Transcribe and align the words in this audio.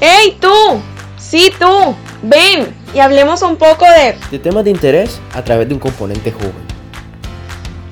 ¡Hey 0.00 0.36
tú! 0.40 0.82
Sí 1.16 1.52
tú, 1.58 1.94
ven 2.22 2.74
y 2.94 2.98
hablemos 2.98 3.42
un 3.42 3.56
poco 3.56 3.84
de... 3.84 4.16
De 4.30 4.38
temas 4.38 4.64
de 4.64 4.70
interés 4.70 5.20
a 5.34 5.42
través 5.42 5.68
de 5.68 5.74
un 5.74 5.80
componente 5.80 6.32
joven. 6.32 6.52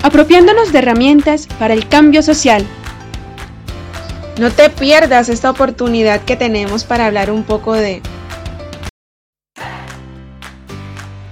Apropiándonos 0.02 0.72
de 0.72 0.80
herramientas 0.80 1.46
para 1.58 1.74
el 1.74 1.88
cambio 1.88 2.22
social. 2.22 2.66
No 4.38 4.50
te 4.50 4.70
pierdas 4.70 5.28
esta 5.28 5.50
oportunidad 5.50 6.22
que 6.22 6.36
tenemos 6.36 6.84
para 6.84 7.06
hablar 7.06 7.30
un 7.30 7.44
poco 7.44 7.74
de 7.74 8.02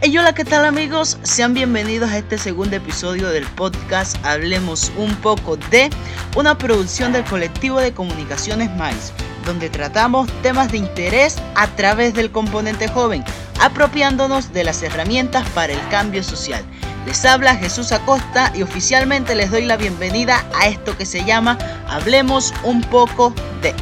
Hey, 0.02 0.16
hola, 0.16 0.34
¿qué 0.34 0.46
tal 0.46 0.64
amigos? 0.64 1.18
Sean 1.22 1.52
bienvenidos 1.52 2.10
a 2.10 2.18
este 2.18 2.38
segundo 2.38 2.74
episodio 2.76 3.28
del 3.28 3.44
podcast 3.48 4.16
Hablemos 4.24 4.90
un 4.96 5.14
poco 5.16 5.58
de 5.70 5.90
una 6.36 6.56
producción 6.56 7.12
del 7.12 7.24
colectivo 7.24 7.78
de 7.78 7.92
comunicaciones 7.92 8.74
Mais, 8.76 9.12
donde 9.44 9.70
tratamos 9.70 10.30
temas 10.42 10.70
de 10.72 10.78
interés 10.78 11.36
a 11.54 11.66
través 11.68 12.14
del 12.14 12.30
componente 12.30 12.88
joven, 12.88 13.24
apropiándonos 13.60 14.52
de 14.52 14.64
las 14.64 14.82
herramientas 14.82 15.48
para 15.50 15.72
el 15.72 15.88
cambio 15.88 16.22
social. 16.22 16.64
Les 17.06 17.24
habla 17.24 17.56
Jesús 17.56 17.92
Acosta 17.92 18.52
y 18.54 18.62
oficialmente 18.62 19.34
les 19.34 19.50
doy 19.50 19.64
la 19.64 19.76
bienvenida 19.76 20.44
a 20.54 20.68
esto 20.68 20.96
que 20.96 21.06
se 21.06 21.24
llama 21.24 21.58
Hablemos 21.88 22.52
un 22.62 22.82
poco 22.82 23.34
de. 23.62 23.74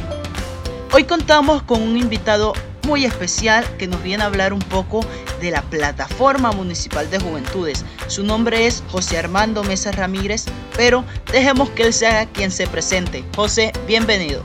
Hoy 0.93 1.03
contamos 1.03 1.61
con 1.63 1.81
un 1.81 1.97
invitado 1.97 2.53
muy 2.87 3.05
especial 3.05 3.65
que 3.77 3.87
nos 3.87 4.01
viene 4.01 4.23
a 4.23 4.27
hablar 4.27 4.53
un 4.53 4.59
poco 4.59 5.05
de 5.41 5.51
la 5.51 5.61
Plataforma 5.61 6.51
Municipal 6.51 7.09
de 7.09 7.19
Juventudes. 7.19 7.85
Su 8.07 8.23
nombre 8.23 8.65
es 8.65 8.83
José 8.89 9.17
Armando 9.17 9.63
Mesa 9.63 9.91
Ramírez, 9.91 10.45
pero 10.75 11.03
dejemos 11.31 11.69
que 11.69 11.83
él 11.83 11.93
sea 11.93 12.25
quien 12.25 12.51
se 12.51 12.67
presente. 12.67 13.23
José, 13.35 13.71
bienvenido. 13.85 14.43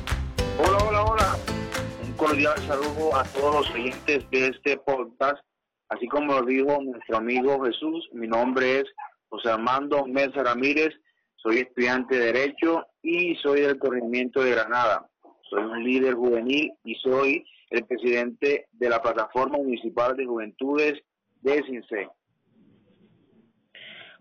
Cordial 2.35 2.59
saludo 2.67 3.15
a 3.15 3.23
todos 3.23 3.55
los 3.55 3.71
oyentes 3.71 4.29
de 4.31 4.49
este 4.49 4.77
podcast. 4.79 5.41
Así 5.89 6.09
como 6.09 6.33
lo 6.33 6.43
dijo 6.45 6.83
nuestro 6.83 7.19
amigo 7.19 7.65
Jesús, 7.65 8.09
mi 8.13 8.27
nombre 8.27 8.81
es 8.81 8.85
José 9.29 9.51
Armando 9.51 10.05
Mesa 10.07 10.43
Ramírez, 10.43 10.93
soy 11.37 11.59
estudiante 11.59 12.19
de 12.19 12.33
Derecho 12.33 12.89
y 13.03 13.37
soy 13.37 13.61
del 13.61 13.79
corregimiento 13.79 14.43
de 14.43 14.51
Granada. 14.51 15.09
Soy 15.49 15.63
un 15.63 15.85
líder 15.85 16.15
juvenil 16.15 16.73
y 16.83 16.97
soy 16.97 17.45
el 17.71 17.85
presidente 17.85 18.67
de 18.73 18.89
la 18.89 19.01
Plataforma 19.01 19.59
Municipal 19.59 20.17
de 20.17 20.27
Juventudes 20.27 20.95
de 21.41 21.63
CINCE. 21.63 22.09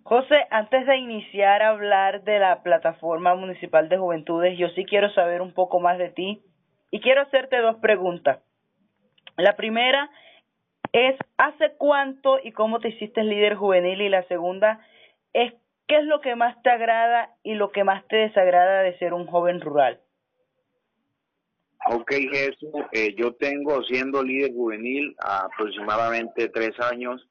José, 0.03 0.45
antes 0.52 0.86
de 0.86 0.97
iniciar 0.97 1.64
a 1.64 1.69
hablar 1.69 2.23
de 2.23 2.38
la 2.38 2.61
Plataforma 2.61 3.34
Municipal 3.34 3.89
de 3.89 3.97
Juventudes, 3.97 4.56
yo 4.59 4.67
sí 4.75 4.86
quiero 4.86 5.11
saber 5.16 5.41
un 5.41 5.56
poco 5.56 5.80
más 5.80 5.97
de 5.97 6.09
ti 6.09 6.44
y 6.94 7.02
quiero 7.02 7.22
hacerte 7.22 7.58
dos 7.58 7.77
preguntas. 7.77 8.38
La 9.36 9.55
primera 9.55 10.11
es, 10.91 11.16
¿hace 11.38 11.73
cuánto 11.80 12.38
y 12.44 12.52
cómo 12.52 12.80
te 12.80 12.89
hiciste 12.89 13.23
líder 13.23 13.55
juvenil? 13.55 14.00
Y 14.00 14.09
la 14.09 14.22
segunda 14.27 14.80
es, 15.33 15.53
¿qué 15.88 15.97
es 15.97 16.05
lo 16.05 16.22
que 16.22 16.35
más 16.35 16.61
te 16.61 16.69
agrada 16.69 17.35
y 17.41 17.55
lo 17.55 17.72
que 17.72 17.83
más 17.83 18.08
te 18.09 18.17
desagrada 18.17 18.83
de 18.83 18.95
ser 19.00 19.16
un 19.16 19.25
joven 19.25 19.59
rural? 19.59 20.02
Ok, 21.89 22.11
Jesús, 22.11 22.72
eh, 22.91 23.16
yo 23.17 23.33
tengo 23.38 23.81
siendo 23.85 24.22
líder 24.22 24.53
juvenil 24.53 25.16
aproximadamente 25.17 26.50
tres 26.50 26.80
años 26.80 27.28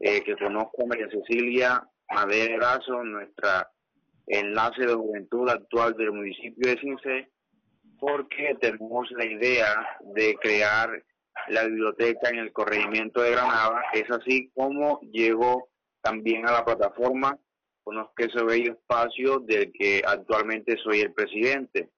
eh, 0.00 0.22
que 0.22 0.36
conozco 0.36 0.82
a 0.82 0.86
María 0.86 1.08
Cecilia 1.08 1.82
Madera 2.10 2.78
nuestra 3.04 3.70
enlace 4.26 4.84
de 4.84 4.92
juventud 4.92 5.48
actual 5.48 5.94
del 5.96 6.12
municipio 6.12 6.68
de 6.68 6.78
Cince, 6.78 7.30
porque 7.98 8.56
tenemos 8.60 9.10
la 9.12 9.24
idea 9.24 9.98
de 10.14 10.36
crear 10.40 11.02
la 11.48 11.64
biblioteca 11.64 12.28
en 12.30 12.38
el 12.38 12.52
corregimiento 12.52 13.22
de 13.22 13.32
Granada. 13.32 13.82
Es 13.92 14.10
así 14.10 14.50
como 14.54 15.00
llegó 15.12 15.68
también 16.02 16.46
a 16.48 16.52
la 16.52 16.64
plataforma, 16.64 17.38
conozco 17.82 18.12
ese 18.18 18.42
bello 18.44 18.72
espacio 18.72 19.38
del 19.40 19.72
que 19.72 20.02
actualmente 20.06 20.76
soy 20.82 21.00
el 21.00 21.12
presidente. 21.12 21.90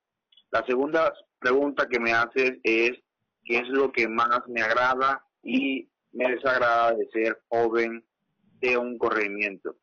La 0.51 0.65
segunda 0.67 1.13
pregunta 1.39 1.89
que 1.89 2.01
me 2.01 2.13
haces 2.13 2.59
es 2.63 2.93
qué 3.45 3.59
es 3.59 3.69
lo 3.69 3.93
que 3.93 4.09
más 4.09 4.41
me 4.49 4.63
agrada 4.63 5.25
y 5.43 5.89
me 6.13 6.31
desagrada 6.33 6.93
de 6.93 7.09
ser 7.13 7.41
joven 7.49 8.05
de 8.61 8.77
un 8.77 8.99
corregimiento. 8.99 9.77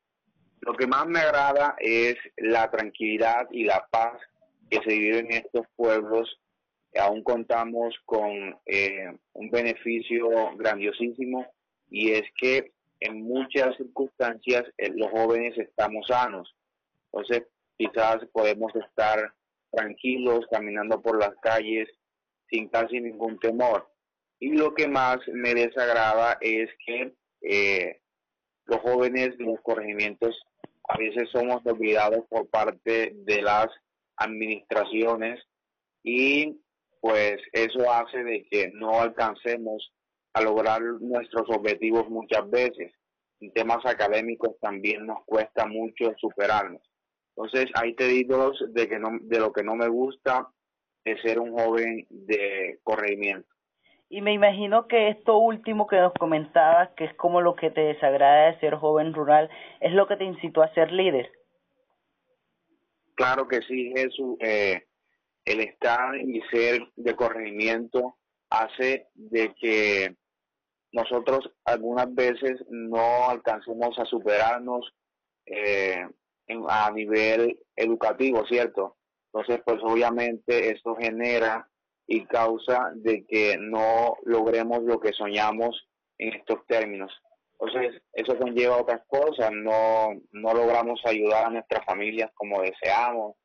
Lo 0.61 0.73
que 0.73 0.87
más 0.87 1.07
me 1.07 1.19
agrada 1.19 1.75
es 1.79 2.15
la 2.37 2.69
tranquilidad 2.69 3.47
y 3.51 3.63
la 3.63 3.87
paz 3.89 4.19
que 4.69 4.79
se 4.81 4.97
vive 4.97 5.19
en 5.19 5.31
estos 5.31 5.65
pueblos. 5.75 6.39
Aún 6.97 7.23
contamos 7.23 7.95
con 8.05 8.57
eh, 8.65 9.13
un 9.33 9.51
beneficio 9.51 10.29
grandiosísimo 10.55 11.45
y 11.89 12.11
es 12.11 12.23
que 12.39 12.71
en 12.99 13.21
muchas 13.21 13.75
circunstancias 13.77 14.63
eh, 14.77 14.91
los 14.95 15.11
jóvenes 15.11 15.57
estamos 15.57 16.07
sanos. 16.07 16.55
Entonces 17.11 17.47
quizás 17.77 18.17
podemos 18.31 18.73
estar 18.75 19.33
tranquilos, 19.71 20.45
caminando 20.51 21.01
por 21.01 21.19
las 21.19 21.35
calles 21.41 21.87
sin 22.49 22.69
casi 22.69 22.99
ningún 22.99 23.39
temor. 23.39 23.87
Y 24.39 24.53
lo 24.53 24.73
que 24.73 24.87
más 24.87 25.17
me 25.27 25.53
desagrada 25.53 26.37
es 26.41 26.69
que 26.85 27.13
eh, 27.41 28.01
los 28.65 28.79
jóvenes 28.81 29.37
de 29.37 29.45
los 29.45 29.59
corregimientos 29.61 30.35
a 30.87 30.97
veces 30.97 31.29
somos 31.31 31.65
olvidados 31.65 32.25
por 32.29 32.49
parte 32.49 33.13
de 33.13 33.41
las 33.41 33.67
administraciones 34.17 35.39
y 36.03 36.59
pues 37.01 37.37
eso 37.53 37.91
hace 37.91 38.23
de 38.23 38.47
que 38.49 38.71
no 38.73 38.99
alcancemos 38.99 39.93
a 40.33 40.41
lograr 40.41 40.81
nuestros 40.99 41.49
objetivos 41.49 42.09
muchas 42.09 42.49
veces. 42.49 42.93
En 43.39 43.51
temas 43.53 43.85
académicos 43.85 44.59
también 44.59 45.05
nos 45.05 45.23
cuesta 45.25 45.67
mucho 45.67 46.13
superarnos. 46.17 46.81
Entonces, 47.35 47.67
ahí 47.75 47.93
te 47.93 48.07
digo 48.07 48.51
de, 48.69 48.87
que 48.89 48.97
no, 48.97 49.09
de 49.21 49.39
lo 49.39 49.53
que 49.53 49.63
no 49.63 49.75
me 49.75 49.87
gusta 49.87 50.49
es 51.05 51.21
ser 51.21 51.39
un 51.39 51.51
joven 51.51 52.07
de 52.09 52.79
corregimiento. 52.83 53.47
Y 54.09 54.21
me 54.21 54.33
imagino 54.33 54.87
que 54.87 55.09
esto 55.09 55.37
último 55.37 55.85
que 55.85 55.97
nos 55.97 56.13
comentabas, 56.13 56.89
que 56.95 57.05
es 57.05 57.13
como 57.15 57.41
lo 57.41 57.55
que 57.55 57.69
te 57.69 57.81
desagrada 57.81 58.51
de 58.51 58.59
ser 58.59 58.75
joven 58.75 59.13
rural, 59.13 59.49
es 59.81 59.91
lo 59.91 60.07
que 60.07 60.15
te 60.15 60.23
incitó 60.23 60.63
a 60.63 60.73
ser 60.73 60.91
líder. 60.91 61.31
Claro 63.17 63.47
que 63.47 63.61
sí, 63.63 63.91
Jesús. 63.95 64.37
Eh, 64.39 64.83
el 65.43 65.61
estar 65.61 66.15
y 66.17 66.39
ser 66.51 66.87
de 66.95 67.15
corregimiento 67.15 68.17
hace 68.49 69.07
de 69.15 69.55
que 69.59 70.15
nosotros 70.91 71.51
algunas 71.65 72.13
veces 72.13 72.63
no 72.69 73.29
alcancemos 73.29 73.97
a 73.97 74.05
superarnos 74.05 74.93
eh, 75.47 76.07
a 76.69 76.91
nivel 76.91 77.59
educativo, 77.75 78.45
¿cierto? 78.45 78.97
Entonces, 79.33 79.61
pues 79.65 79.79
obviamente 79.81 80.71
esto 80.71 80.95
genera 80.95 81.67
y 82.05 82.23
causa 82.25 82.91
de 82.93 83.25
que 83.25 83.57
no 83.57 84.17
logremos 84.25 84.83
lo 84.83 84.99
que 84.99 85.11
soñamos 85.13 85.87
en 86.19 86.33
estos 86.33 86.65
términos. 86.67 87.11
Entonces, 87.59 88.01
eso 88.13 88.37
conlleva 88.37 88.81
otras 88.81 89.01
cosas, 89.07 89.51
no, 89.51 90.09
no 90.31 90.53
logramos 90.53 91.01
ayudar 91.05 91.45
a 91.45 91.49
nuestras 91.49 91.83
familias 91.85 92.31
como 92.35 92.61
deseamos. 92.61 93.35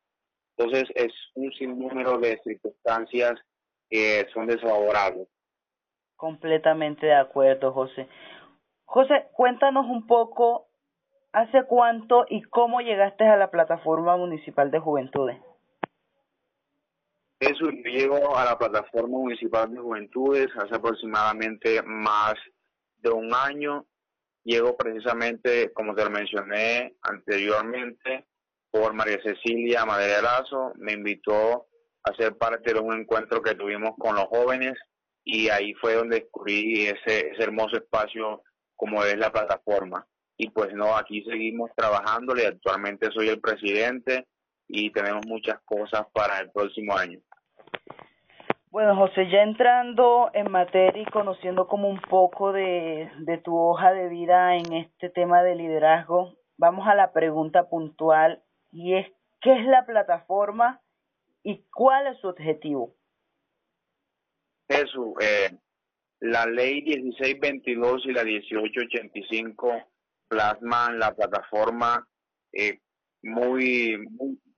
Entonces, 0.55 0.85
es 0.95 1.11
un 1.33 1.51
sinnúmero 1.53 2.19
de 2.19 2.39
circunstancias 2.43 3.33
que 3.89 4.27
son 4.33 4.47
desfavorables. 4.47 5.27
Completamente 6.15 7.07
de 7.07 7.15
acuerdo, 7.15 7.73
José. 7.73 8.07
José, 8.85 9.27
cuéntanos 9.33 9.87
un 9.87 10.05
poco 10.05 10.67
¿Hace 11.33 11.63
cuánto 11.65 12.25
y 12.29 12.43
cómo 12.43 12.79
llegaste 12.81 13.27
a 13.27 13.37
la 13.37 13.49
plataforma 13.49 14.15
municipal 14.15 14.69
de 14.69 14.77
juventudes? 14.77 15.41
Eso, 17.39 17.71
yo 17.71 17.89
llego 17.89 18.37
a 18.37 18.45
la 18.45 18.55
plataforma 18.55 19.17
municipal 19.17 19.73
de 19.73 19.79
juventudes 19.79 20.47
hace 20.55 20.75
aproximadamente 20.75 21.81
más 21.81 22.35
de 22.99 23.09
un 23.09 23.33
año. 23.33 23.83
Llego 24.43 24.75
precisamente, 24.75 25.71
como 25.73 25.95
te 25.95 26.03
lo 26.03 26.09
mencioné 26.09 26.95
anteriormente, 27.01 28.25
por 28.71 28.93
María 28.93 29.19
Cecilia 29.23 29.85
Maderazo. 29.85 30.73
Me 30.77 30.93
invitó 30.93 31.67
a 32.03 32.13
ser 32.15 32.37
parte 32.37 32.73
de 32.73 32.79
un 32.79 32.99
encuentro 32.99 33.41
que 33.41 33.55
tuvimos 33.55 33.91
con 33.97 34.15
los 34.15 34.25
jóvenes 34.25 34.73
y 35.23 35.49
ahí 35.49 35.73
fue 35.75 35.93
donde 35.93 36.19
descubrí 36.21 36.87
ese, 36.87 37.31
ese 37.31 37.43
hermoso 37.43 37.77
espacio 37.77 38.43
como 38.75 39.03
es 39.05 39.17
la 39.17 39.31
plataforma 39.31 40.05
y 40.37 40.49
pues 40.49 40.73
no, 40.73 40.97
aquí 40.97 41.23
seguimos 41.23 41.71
trabajándole, 41.75 42.47
actualmente 42.47 43.09
soy 43.11 43.29
el 43.29 43.39
presidente 43.39 44.27
y 44.67 44.91
tenemos 44.91 45.25
muchas 45.27 45.59
cosas 45.63 46.05
para 46.13 46.39
el 46.39 46.51
próximo 46.51 46.97
año. 46.97 47.19
Bueno, 48.73 48.95
José, 48.95 49.29
ya 49.29 49.43
entrando 49.43 50.31
en 50.33 50.49
materia 50.49 50.99
y 50.99 51.05
conociendo 51.05 51.67
como 51.67 51.87
un 51.87 52.01
poco 52.01 52.51
de, 52.51 53.07
tu 53.43 53.55
hoja 53.55 53.93
de 53.93 54.09
vida 54.09 54.55
en 54.55 54.73
este 54.73 55.11
tema 55.11 55.43
de 55.43 55.53
liderazgo, 55.53 56.39
vamos 56.57 56.87
a 56.87 56.95
la 56.95 57.13
pregunta 57.13 57.69
puntual 57.69 58.41
y 58.71 58.95
es, 58.95 59.05
¿qué 59.41 59.53
es 59.53 59.67
la 59.67 59.85
plataforma 59.85 60.81
y 61.43 61.63
cuál 61.71 62.07
es 62.07 62.17
su 62.19 62.29
objetivo? 62.29 62.95
Jesús, 64.67 65.13
eh, 65.21 65.55
la 66.21 66.47
ley 66.47 66.81
1622 66.81 68.07
y 68.07 68.11
la 68.11 68.23
1885 68.23 69.83
plasman 70.29 70.97
la 70.97 71.13
plataforma 71.13 72.07
eh, 72.51 72.79
muy, 73.21 74.03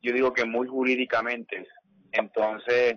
yo 0.01 0.13
digo 0.13 0.31
que 0.31 0.45
muy 0.45 0.67
jurídicamente. 0.67 1.67
Entonces, 2.13 2.95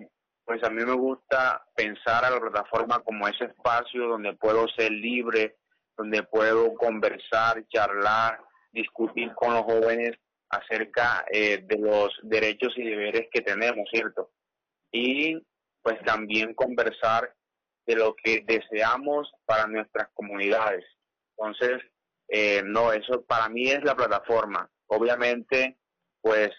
pues 0.49 0.63
a 0.63 0.69
mí 0.71 0.83
me 0.83 0.93
gusta 0.93 1.63
pensar 1.75 2.25
a 2.25 2.31
la 2.31 2.39
plataforma 2.39 3.01
como 3.01 3.27
ese 3.27 3.43
espacio 3.43 4.07
donde 4.07 4.33
puedo 4.33 4.67
ser 4.69 4.91
libre, 4.91 5.57
donde 5.95 6.23
puedo 6.23 6.73
conversar, 6.73 7.63
charlar, 7.67 8.39
discutir 8.71 9.31
con 9.35 9.53
los 9.53 9.61
jóvenes 9.61 10.17
acerca 10.49 11.23
eh, 11.31 11.63
de 11.67 11.77
los 11.77 12.17
derechos 12.23 12.73
y 12.77 12.83
deberes 12.83 13.27
que 13.31 13.41
tenemos, 13.41 13.87
¿cierto? 13.91 14.31
Y 14.91 15.39
pues 15.83 16.03
también 16.03 16.55
conversar 16.55 17.31
de 17.85 17.95
lo 17.95 18.15
que 18.15 18.43
deseamos 18.43 19.31
para 19.45 19.67
nuestras 19.67 20.09
comunidades. 20.15 20.83
Entonces, 21.37 21.79
eh, 22.27 22.63
no, 22.65 22.91
eso 22.91 23.21
para 23.21 23.49
mí 23.49 23.69
es 23.69 23.83
la 23.83 23.95
plataforma. 23.95 24.67
Obviamente, 24.87 25.77
pues 26.21 26.49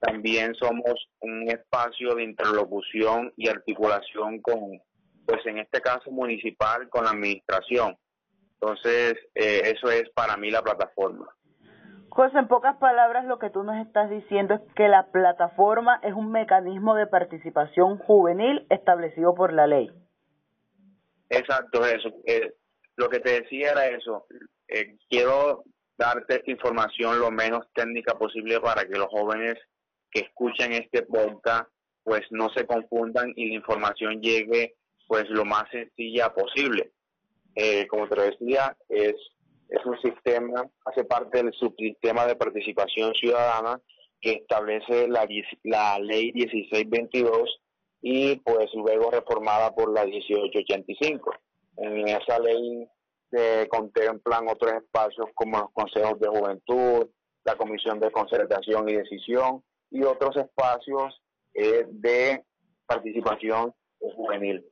también 0.00 0.54
somos 0.54 1.08
un 1.20 1.48
espacio 1.48 2.14
de 2.14 2.24
interlocución 2.24 3.32
y 3.36 3.48
articulación 3.48 4.40
con, 4.40 4.80
pues 5.26 5.44
en 5.46 5.58
este 5.58 5.80
caso 5.80 6.10
municipal, 6.10 6.88
con 6.88 7.04
la 7.04 7.10
administración. 7.10 7.96
Entonces, 8.60 9.14
eh, 9.34 9.72
eso 9.74 9.90
es 9.90 10.08
para 10.10 10.36
mí 10.36 10.50
la 10.50 10.62
plataforma. 10.62 11.26
José, 12.08 12.38
en 12.38 12.48
pocas 12.48 12.76
palabras, 12.78 13.26
lo 13.26 13.38
que 13.38 13.50
tú 13.50 13.62
nos 13.62 13.76
estás 13.86 14.08
diciendo 14.08 14.54
es 14.54 14.60
que 14.74 14.88
la 14.88 15.10
plataforma 15.10 16.00
es 16.02 16.14
un 16.14 16.32
mecanismo 16.32 16.94
de 16.94 17.06
participación 17.06 17.98
juvenil 17.98 18.66
establecido 18.70 19.34
por 19.34 19.52
la 19.52 19.66
ley. 19.66 19.90
Exacto, 21.28 21.84
eso. 21.84 22.08
Eh, 22.24 22.54
lo 22.96 23.10
que 23.10 23.20
te 23.20 23.42
decía 23.42 23.72
era 23.72 23.86
eso. 23.88 24.26
Eh, 24.68 24.96
quiero 25.10 25.64
darte 25.98 26.36
esta 26.36 26.50
información 26.50 27.18
lo 27.18 27.30
menos 27.30 27.66
técnica 27.74 28.14
posible 28.14 28.60
para 28.60 28.84
que 28.86 28.98
los 28.98 29.08
jóvenes 29.08 29.56
que 30.10 30.20
escuchen 30.20 30.72
este 30.72 31.02
podcast 31.02 31.68
pues 32.06 32.22
no 32.30 32.48
se 32.50 32.64
confundan 32.66 33.32
y 33.34 33.48
la 33.48 33.54
información 33.54 34.22
llegue 34.22 34.76
pues 35.08 35.28
lo 35.28 35.44
más 35.44 35.64
sencilla 35.72 36.32
posible. 36.32 36.92
Eh, 37.56 37.86
como 37.88 38.08
te 38.08 38.20
decía, 38.20 38.76
es, 38.88 39.14
es 39.68 39.84
un 39.84 40.00
sistema, 40.00 40.64
hace 40.84 41.04
parte 41.04 41.42
del 41.42 41.52
subsistema 41.54 42.26
de 42.26 42.36
participación 42.36 43.12
ciudadana 43.14 43.80
que 44.20 44.32
establece 44.34 45.08
la, 45.08 45.26
la 45.64 45.98
ley 45.98 46.32
1622 46.32 47.60
y 48.02 48.36
pues 48.36 48.72
luego 48.74 49.10
reformada 49.10 49.74
por 49.74 49.92
la 49.92 50.04
1885. 50.04 51.34
En 51.78 52.08
esa 52.08 52.38
ley 52.38 52.86
se 53.30 53.66
contemplan 53.68 54.48
otros 54.48 54.74
espacios 54.74 55.26
como 55.34 55.58
los 55.58 55.72
consejos 55.72 56.20
de 56.20 56.28
juventud, 56.28 57.08
la 57.44 57.56
comisión 57.56 57.98
de 57.98 58.12
concertación 58.12 58.88
y 58.88 58.94
decisión 58.94 59.64
y 59.90 60.02
otros 60.02 60.36
espacios 60.36 61.22
eh, 61.54 61.86
de 61.88 62.44
participación 62.86 63.72
juvenil. 63.98 64.64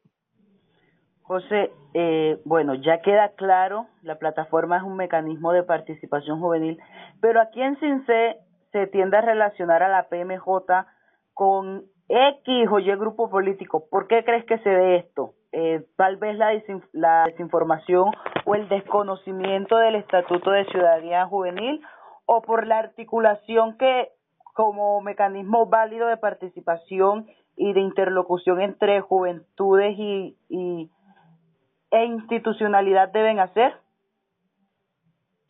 José, 1.23 1.73
eh, 1.95 2.39
bueno, 2.45 2.75
ya 2.75 3.01
queda 3.01 3.31
claro, 3.31 3.87
la 4.03 4.19
plataforma 4.19 4.77
es 4.77 4.83
un 4.83 4.97
mecanismo 4.97 5.53
de 5.53 5.63
participación 5.63 6.39
juvenil, 6.39 6.79
pero 7.21 7.41
aquí 7.41 7.63
en 7.63 7.79
CINCE 7.79 8.37
se 8.73 8.87
tiende 8.89 9.17
a 9.17 9.23
relacionar 9.23 9.83
a 9.83 9.89
la 9.89 10.09
PMJ 10.09 10.47
con 11.33 11.85
X 12.09 12.69
o 12.71 12.79
Y 12.79 12.95
grupo 12.97 13.31
político. 13.31 13.89
¿Por 13.89 14.07
qué 14.07 14.23
crees 14.25 14.45
que 14.45 14.59
se 14.59 14.69
dé 14.69 14.97
esto? 14.97 15.35
Eh, 15.53 15.87
tal 15.97 16.17
vez 16.17 16.37
la 16.37 17.25
desinformación 17.27 18.11
o 18.45 18.55
el 18.55 18.69
desconocimiento 18.69 19.77
del 19.77 19.95
Estatuto 19.95 20.51
de 20.51 20.67
Ciudadanía 20.67 21.27
Juvenil 21.27 21.81
o 22.27 22.43
por 22.43 22.67
la 22.67 22.79
articulación 22.79 23.79
que 23.79 24.11
como 24.55 25.03
mecanismo 25.03 25.67
válido 25.67 26.07
de 26.07 26.17
participación 26.17 27.27
y 27.57 27.73
de 27.75 27.81
interlocución 27.81 28.63
entre 28.63 29.01
juventudes 29.01 29.95
y, 29.99 30.37
y 30.49 30.91
e 31.91 32.05
institucionalidad 32.05 33.11
deben 33.11 33.39
hacer? 33.39 33.75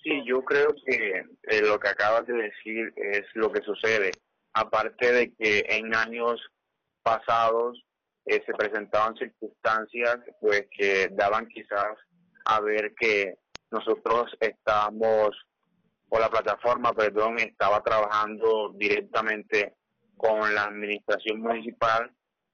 Sí, 0.03 0.23
yo 0.27 0.43
creo 0.43 0.75
que 0.85 1.25
eh, 1.45 1.62
lo 1.62 1.79
que 1.79 1.89
acabas 1.89 2.27
de 2.27 2.35
decir 2.35 2.93
es 2.97 3.23
lo 3.35 3.51
que 3.51 3.62
sucede. 3.62 4.11
Aparte 4.53 5.12
de 5.12 5.35
que 5.35 5.65
en 5.69 5.95
años 5.95 6.41
pasados 7.03 7.83
eh, 8.27 8.43
se 8.45 8.53
presentaban 8.53 9.17
circunstancias 9.17 10.19
pues 10.41 10.67
que 10.77 11.09
daban 11.12 11.47
quizás 11.49 11.97
a 12.45 12.61
ver 12.61 12.95
que 12.99 13.39
nosotros 13.71 14.37
estábamos 14.41 15.31
o 16.14 16.20
la 16.20 16.31
plataforma, 16.31 16.93
perdón, 16.93 17.40
estaba 17.40 17.82
trabajando 17.82 18.72
directamente 18.76 19.75
con 20.16 20.55
la 20.55 20.66
administración 20.66 21.40
municipal, 21.40 22.08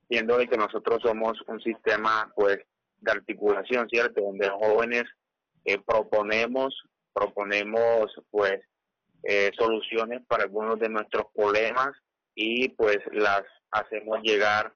siendo 0.08 0.38
que 0.38 0.56
nosotros 0.56 1.00
somos 1.02 1.38
un 1.46 1.60
sistema 1.60 2.32
pues 2.34 2.58
de 3.00 3.12
articulación, 3.12 3.86
¿cierto? 3.90 4.22
Donde 4.22 4.48
jóvenes 4.48 5.04
eh, 5.66 5.78
proponemos, 5.86 6.74
proponemos 7.12 8.10
pues 8.30 8.62
eh, 9.24 9.50
soluciones 9.58 10.22
para 10.26 10.44
algunos 10.44 10.78
de 10.78 10.88
nuestros 10.88 11.26
problemas 11.34 11.90
y 12.34 12.70
pues 12.70 12.98
las 13.12 13.42
hacemos 13.72 14.22
llegar 14.22 14.72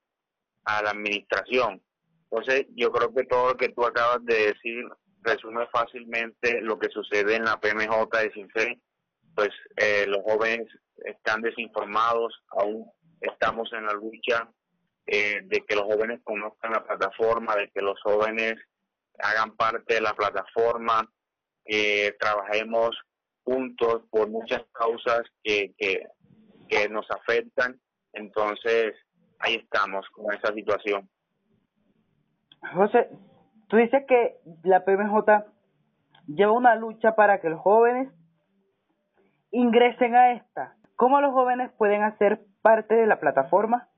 a 0.67 0.83
la 0.83 0.91
administración. 0.91 1.83
Entonces, 2.25 2.67
yo 2.77 2.93
creo 2.93 3.15
que 3.15 3.25
todo 3.25 3.49
lo 3.49 3.57
que 3.57 3.71
tú 3.71 3.87
acabas 3.87 4.23
de 4.27 4.53
decir 4.53 4.85
resume 5.25 5.67
fácilmente 5.73 6.61
lo 6.61 6.79
que 6.79 6.91
sucede 6.91 7.37
en 7.37 7.45
la 7.45 7.59
PMJ 7.59 8.09
de 8.21 8.33
Sinfe. 8.33 8.81
Pues 9.35 9.51
eh, 9.77 10.07
los 10.07 10.23
jóvenes 10.23 10.69
están 10.97 11.41
desinformados, 11.41 12.33
aún 12.51 12.89
estamos 13.21 13.73
en 13.73 13.87
la 13.87 13.95
lucha 13.95 14.49
eh, 15.07 15.41
de 15.45 15.61
que 15.67 15.75
los 15.75 15.85
jóvenes 15.85 16.21
conozcan 16.23 16.73
la 16.73 16.85
plataforma, 16.85 17.57
de 17.57 17.71
que 17.71 17.81
los 17.81 18.01
jóvenes 18.03 18.55
hagan 19.19 19.57
parte 19.57 19.95
de 19.95 20.01
la 20.01 20.15
plataforma, 20.15 21.11
que 21.65 22.15
trabajemos 22.21 22.91
juntos 23.43 24.03
por 24.11 24.29
muchas 24.29 24.63
causas 24.73 25.23
que, 25.43 25.75
que, 25.77 26.03
que 26.69 26.89
nos 26.89 27.11
afectan. 27.11 27.81
Entonces, 28.13 28.95
ahí 29.41 29.57
estamos 29.57 30.07
con 30.13 30.33
esa 30.35 30.53
situación. 30.55 31.09
José, 32.73 33.09
dices 33.77 34.05
que 34.07 34.39
la 34.63 34.85
PMJ 34.85 35.45
lleva 36.27 36.53
una 36.53 36.75
lucha 36.75 37.15
para 37.15 37.41
que 37.41 37.49
los 37.49 37.61
jóvenes 37.61 38.13
ingresen 39.51 40.15
a 40.15 40.33
esta. 40.33 40.77
¿Cómo 40.97 41.21
los 41.21 41.33
jóvenes 41.33 41.71
pueden 41.77 42.03
hacer 42.03 42.41
parte 42.63 42.95
de 42.95 43.07
la 43.07 43.21
plataforma? 43.21 43.89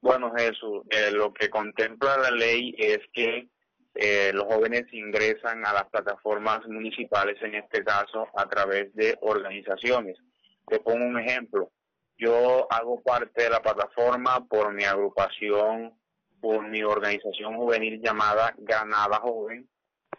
Bueno, 0.00 0.32
Jesús, 0.36 0.82
eh, 0.90 1.12
lo 1.12 1.32
que 1.32 1.48
contempla 1.48 2.16
la 2.16 2.30
ley 2.30 2.74
es 2.76 2.98
que 3.12 3.48
eh, 3.94 4.32
los 4.34 4.44
jóvenes 4.44 4.84
ingresan 4.92 5.64
a 5.66 5.72
las 5.72 5.84
plataformas 5.90 6.66
municipales, 6.66 7.40
en 7.42 7.54
este 7.54 7.84
caso, 7.84 8.26
a 8.34 8.48
través 8.48 8.92
de 8.94 9.16
organizaciones. 9.20 10.18
Te 10.66 10.80
pongo 10.80 11.04
un 11.04 11.18
ejemplo. 11.18 11.70
Yo 12.16 12.66
hago 12.70 13.02
parte 13.02 13.44
de 13.44 13.50
la 13.50 13.60
plataforma 13.60 14.44
por 14.48 14.72
mi 14.72 14.84
agrupación, 14.84 15.92
por 16.42 16.68
mi 16.68 16.82
organización 16.82 17.56
juvenil 17.56 18.02
llamada 18.02 18.52
Granada 18.58 19.20
Joven. 19.20 19.68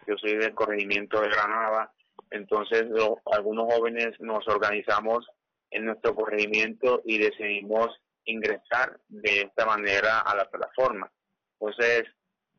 Yo 0.08 0.16
soy 0.18 0.38
del 0.38 0.56
corregimiento 0.56 1.20
de 1.20 1.28
Granada. 1.28 1.92
Entonces, 2.32 2.86
algunos 3.34 3.72
jóvenes 3.74 4.12
nos 4.20 4.48
organizamos 4.48 5.28
en 5.70 5.86
nuestro 5.86 6.16
corregimiento 6.16 7.02
y 7.04 7.18
decidimos 7.18 7.90
ingresar 8.24 8.98
de 9.10 9.42
esta 9.42 9.66
manera 9.66 10.22
a 10.22 10.34
la 10.34 10.50
plataforma. 10.50 11.12
Entonces, 11.60 12.06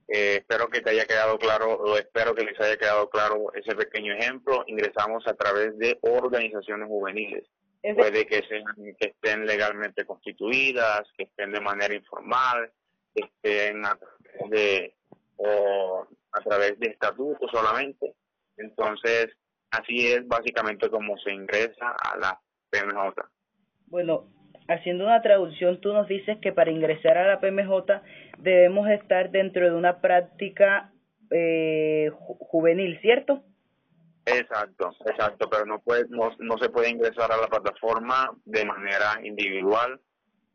eh, 0.08 0.36
espero 0.40 0.68
que 0.68 0.82
te 0.82 0.90
haya 0.90 1.06
quedado 1.06 1.38
claro, 1.38 1.72
o 1.72 1.96
espero 1.96 2.34
que 2.34 2.44
les 2.44 2.60
haya 2.60 2.76
quedado 2.76 3.08
claro 3.08 3.50
ese 3.54 3.74
pequeño 3.74 4.12
ejemplo. 4.12 4.62
Ingresamos 4.66 5.26
a 5.26 5.32
través 5.32 5.78
de 5.78 5.98
organizaciones 6.02 6.86
juveniles. 6.86 7.48
Puede 7.96 8.26
que, 8.26 8.42
sean, 8.46 8.64
que 8.98 9.08
estén 9.08 9.46
legalmente 9.46 10.04
constituidas, 10.04 11.02
que 11.16 11.24
estén 11.24 11.52
de 11.52 11.60
manera 11.60 11.94
informal, 11.94 12.70
estén 13.14 13.84
a 13.84 13.96
través 13.96 14.50
de, 14.50 14.94
o 15.36 16.06
a 16.32 16.40
través 16.40 16.78
de 16.78 16.88
estatutos 16.88 17.50
solamente. 17.50 18.14
Entonces, 18.56 19.28
así 19.70 20.06
es 20.08 20.26
básicamente 20.26 20.88
como 20.88 21.16
se 21.18 21.32
ingresa 21.32 21.94
a 22.02 22.16
la 22.18 22.40
PMJ. 22.70 23.14
Bueno, 23.86 24.28
haciendo 24.68 25.04
una 25.04 25.22
traducción, 25.22 25.80
tú 25.80 25.92
nos 25.92 26.08
dices 26.08 26.38
que 26.40 26.52
para 26.52 26.70
ingresar 26.70 27.18
a 27.18 27.26
la 27.26 27.40
PMJ 27.40 28.02
debemos 28.38 28.88
estar 28.88 29.30
dentro 29.30 29.64
de 29.64 29.76
una 29.76 30.00
práctica 30.00 30.92
eh, 31.30 32.10
juvenil, 32.18 32.98
¿cierto? 33.00 33.42
Exacto, 34.26 34.90
exacto, 35.04 35.50
pero 35.50 35.66
no, 35.66 35.80
puede, 35.80 36.06
no, 36.08 36.30
no 36.38 36.58
se 36.58 36.70
puede 36.70 36.88
ingresar 36.90 37.30
a 37.30 37.36
la 37.36 37.46
plataforma 37.46 38.30
de 38.44 38.64
manera 38.64 39.20
individual. 39.22 40.00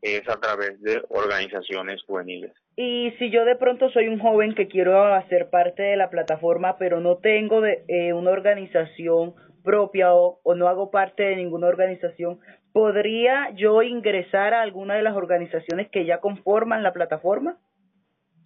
Es 0.02 0.28
a 0.28 0.40
través 0.40 0.80
de 0.80 1.02
organizaciones 1.08 2.02
juveniles. 2.04 2.52
Y 2.76 3.10
si 3.18 3.30
yo 3.30 3.44
de 3.44 3.56
pronto 3.56 3.90
soy 3.90 4.08
un 4.08 4.18
joven 4.18 4.54
que 4.54 4.68
quiero 4.68 5.14
hacer 5.14 5.50
parte 5.50 5.82
de 5.82 5.96
la 5.96 6.10
plataforma, 6.10 6.78
pero 6.78 7.00
no 7.00 7.18
tengo 7.18 7.60
de, 7.60 7.84
eh, 7.88 8.12
una 8.12 8.30
organización 8.30 9.34
propia 9.62 10.14
o, 10.14 10.40
o 10.42 10.54
no 10.54 10.68
hago 10.68 10.90
parte 10.90 11.22
de 11.22 11.36
ninguna 11.36 11.66
organización, 11.66 12.40
¿podría 12.72 13.50
yo 13.56 13.82
ingresar 13.82 14.54
a 14.54 14.62
alguna 14.62 14.94
de 14.94 15.02
las 15.02 15.14
organizaciones 15.14 15.90
que 15.90 16.06
ya 16.06 16.20
conforman 16.20 16.82
la 16.82 16.92
plataforma? 16.92 17.58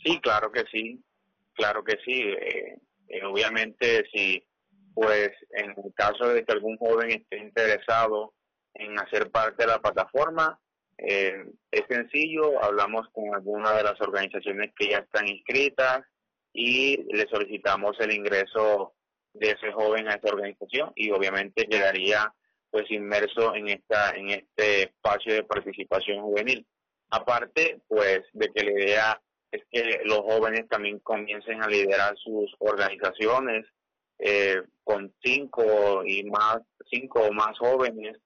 Sí, 0.03 0.21
claro 0.21 0.51
que 0.51 0.65
sí, 0.71 1.03
claro 1.55 1.85
que 1.85 1.97
sí. 2.05 2.23
Eh, 2.23 2.79
eh, 3.09 3.25
obviamente, 3.25 4.05
si, 4.13 4.45
pues, 4.95 5.31
en 5.51 5.71
el 5.71 5.95
caso 5.95 6.29
de 6.29 6.45
que 6.45 6.53
algún 6.53 6.77
joven 6.77 7.11
esté 7.11 7.39
interesado 7.39 8.35
en 8.75 8.99
hacer 8.99 9.31
parte 9.31 9.65
de 9.65 9.69
la 9.69 9.81
plataforma, 9.81 10.59
eh, 10.99 11.45
es 11.71 11.83
sencillo, 11.89 12.63
hablamos 12.63 13.09
con 13.13 13.35
alguna 13.35 13.73
de 13.73 13.83
las 13.83 14.01
organizaciones 14.01 14.73
que 14.79 14.91
ya 14.91 14.99
están 14.99 15.29
inscritas 15.29 16.03
y 16.53 17.03
le 17.13 17.27
solicitamos 17.29 17.99
el 18.01 18.13
ingreso 18.13 18.95
de 19.33 19.51
ese 19.51 19.73
joven 19.73 20.09
a 20.09 20.15
esa 20.15 20.33
organización 20.33 20.93
y 20.95 21.11
obviamente 21.11 21.67
quedaría 21.67 22.33
pues 22.71 22.91
inmerso 22.91 23.55
en 23.55 23.69
esta 23.69 24.11
en 24.11 24.31
este 24.31 24.83
espacio 24.85 25.35
de 25.35 25.45
participación 25.45 26.23
juvenil. 26.23 26.67
Aparte 27.11 27.81
pues 27.89 28.23
de 28.33 28.49
que 28.49 28.65
la 28.65 28.71
idea 28.71 29.23
es 29.51 29.63
que 29.71 30.01
los 30.05 30.21
jóvenes 30.21 30.69
también 30.69 31.01
comiencen 31.01 31.63
a 31.63 31.69
liderar 31.69 32.17
sus 32.17 32.55
organizaciones 32.59 33.67
eh, 34.19 34.63
con 34.85 35.13
cinco 35.23 36.05
y 36.05 36.25
más 36.25 36.59
cinco 36.91 37.21
o 37.21 37.33
más 37.33 37.59
jóvenes 37.59 38.17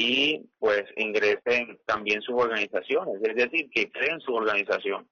y 0.00 0.48
pues 0.60 0.84
ingresen 0.96 1.76
también 1.84 2.22
sus 2.22 2.40
organizaciones, 2.40 3.16
es 3.20 3.34
decir, 3.34 3.68
que 3.74 3.90
creen 3.90 4.20
su 4.20 4.32
organización. 4.32 5.08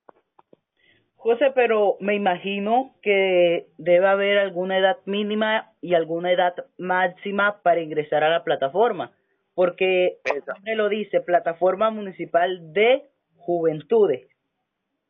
José, 1.16 1.50
pero 1.56 1.96
me 1.98 2.14
imagino 2.14 2.94
que 3.02 3.66
debe 3.78 4.06
haber 4.06 4.38
alguna 4.38 4.78
edad 4.78 4.98
mínima 5.04 5.72
y 5.80 5.94
alguna 5.94 6.30
edad 6.30 6.54
máxima 6.78 7.62
para 7.62 7.80
ingresar 7.80 8.22
a 8.22 8.30
la 8.30 8.44
plataforma, 8.44 9.10
porque 9.54 10.18
lo 10.76 10.88
dice, 10.88 11.20
plataforma 11.20 11.90
municipal 11.90 12.72
de 12.72 13.10
juventudes. 13.38 14.28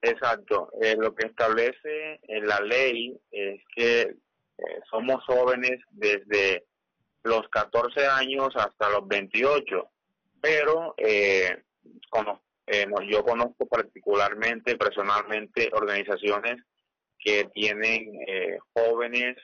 Exacto, 0.00 0.71
eh, 0.80 0.97
lo 0.99 1.14
que 1.14 1.26
establece 1.26 2.21
en 2.23 2.47
la 2.47 2.61
ley 2.61 3.14
es 3.30 3.61
que 3.75 4.00
eh, 4.02 4.14
somos 4.90 5.23
jóvenes 5.26 5.80
desde 5.90 6.64
los 7.26 7.49
14 7.49 8.06
años 8.06 8.49
hasta 8.54 8.90
los 8.90 9.06
28, 9.06 9.88
pero 10.40 10.95
eh, 10.97 11.62
eh, 12.66 12.87
yo 13.09 13.25
conozco 13.25 13.66
particularmente, 13.66 14.76
personalmente, 14.76 15.71
organizaciones 15.73 16.62
que 17.18 17.49
tienen 17.54 18.21
eh, 18.26 18.59
jóvenes, 18.73 19.37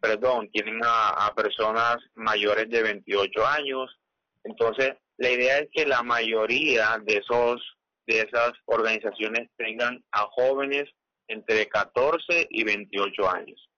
perdón, 0.00 0.48
tienen 0.50 0.80
a, 0.84 1.26
a 1.26 1.34
personas 1.34 1.96
mayores 2.14 2.68
de 2.68 2.82
28 2.82 3.46
años. 3.46 3.98
Entonces, 4.44 4.92
la 5.16 5.30
idea 5.30 5.58
es 5.58 5.68
que 5.72 5.86
la 5.86 6.02
mayoría 6.02 6.98
de 7.02 7.16
esos 7.16 7.62
de 8.06 8.20
esas 8.20 8.52
organizaciones 8.64 9.50
tengan 9.58 10.02
a 10.12 10.20
jóvenes 10.30 10.84
entre 11.28 11.68
14 11.68 12.46
y 12.48 12.64
28 12.64 13.30
años. 13.30 13.68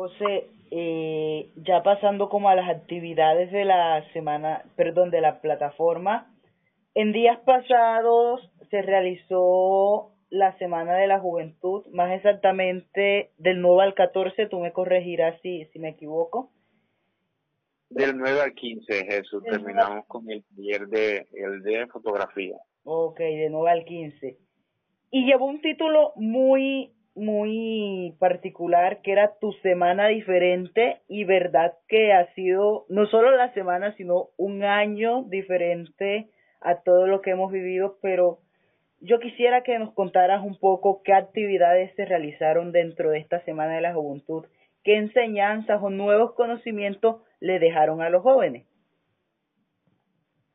José, 0.00 0.48
eh, 0.70 1.50
ya 1.56 1.82
pasando 1.82 2.30
como 2.30 2.48
a 2.48 2.54
las 2.54 2.70
actividades 2.70 3.52
de 3.52 3.66
la 3.66 4.02
semana, 4.14 4.64
perdón, 4.74 5.10
de 5.10 5.20
la 5.20 5.42
plataforma, 5.42 6.34
en 6.94 7.12
días 7.12 7.38
pasados 7.40 8.40
se 8.70 8.80
realizó 8.80 10.12
la 10.30 10.56
Semana 10.56 10.94
de 10.94 11.06
la 11.06 11.20
Juventud, 11.20 11.84
más 11.92 12.12
exactamente 12.12 13.32
del 13.36 13.60
9 13.60 13.82
al 13.82 13.94
14, 13.94 14.46
tú 14.46 14.60
me 14.60 14.72
corregirás 14.72 15.38
si, 15.42 15.66
si 15.66 15.78
me 15.78 15.90
equivoco. 15.90 16.50
Del 17.90 18.16
9 18.16 18.40
al 18.40 18.54
15, 18.54 19.04
Jesús, 19.04 19.42
terminamos 19.44 20.06
con 20.06 20.30
el 20.30 20.42
taller 20.44 20.88
de, 20.88 21.26
el 21.34 21.62
de 21.62 21.86
fotografía. 21.88 22.56
Ok, 22.84 23.18
de 23.18 23.50
9 23.50 23.70
al 23.70 23.84
15. 23.84 24.38
Y 25.10 25.26
llevó 25.26 25.44
un 25.44 25.60
título 25.60 26.14
muy 26.16 26.94
muy 27.20 28.16
particular 28.18 29.00
que 29.02 29.12
era 29.12 29.38
tu 29.40 29.52
semana 29.62 30.08
diferente 30.08 31.02
y 31.08 31.24
verdad 31.24 31.74
que 31.88 32.12
ha 32.12 32.32
sido 32.34 32.86
no 32.88 33.06
solo 33.06 33.30
la 33.36 33.52
semana 33.54 33.94
sino 33.96 34.30
un 34.36 34.64
año 34.64 35.22
diferente 35.24 36.30
a 36.60 36.82
todo 36.82 37.06
lo 37.06 37.20
que 37.20 37.30
hemos 37.30 37.52
vivido. 37.52 37.98
Pero 38.02 38.38
yo 39.00 39.20
quisiera 39.20 39.62
que 39.62 39.78
nos 39.78 39.94
contaras 39.94 40.44
un 40.44 40.58
poco 40.58 41.02
qué 41.04 41.12
actividades 41.12 41.94
se 41.94 42.04
realizaron 42.04 42.72
dentro 42.72 43.10
de 43.10 43.18
esta 43.18 43.44
semana 43.44 43.76
de 43.76 43.82
la 43.82 43.94
juventud 43.94 44.46
qué 44.82 44.96
enseñanzas 44.96 45.78
o 45.82 45.90
nuevos 45.90 46.34
conocimientos 46.34 47.22
le 47.38 47.58
dejaron 47.58 48.00
a 48.00 48.10
los 48.10 48.22
jóvenes. 48.22 48.66